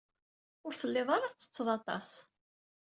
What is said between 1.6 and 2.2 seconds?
aṭas.